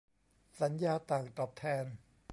[0.61, 1.85] สัญญาต่างตอบแทน